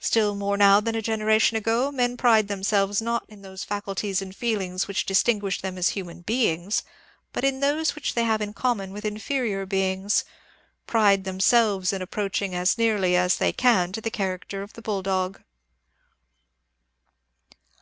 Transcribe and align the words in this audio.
Still 0.00 0.34
more 0.34 0.56
now 0.56 0.80
than 0.80 0.94
a 0.94 1.02
generation 1.02 1.54
ago, 1.54 1.92
men 1.92 2.16
pride 2.16 2.48
themselves 2.48 3.02
not 3.02 3.26
in 3.28 3.42
those 3.42 3.62
faculties 3.62 4.22
and 4.22 4.34
feelings 4.34 4.88
which 4.88 5.04
distinguish 5.04 5.60
them 5.60 5.76
as 5.76 5.90
human 5.90 6.22
beings, 6.22 6.82
but 7.34 7.44
in 7.44 7.60
those 7.60 7.94
which 7.94 8.14
they 8.14 8.24
have 8.24 8.40
in 8.40 8.54
common 8.54 8.90
with 8.90 9.04
inferior 9.04 9.66
beings— 9.66 10.24
pride 10.86 11.24
themselves 11.24 11.92
in 11.92 12.00
approaching 12.00 12.54
as 12.54 12.78
nearly 12.78 13.16
as 13.16 13.36
they 13.36 13.52
can 13.52 13.92
to 13.92 14.00
the 14.00 14.10
character 14.10 14.62
of 14.62 14.72
the 14.72 14.80
bulldog. 14.80 15.42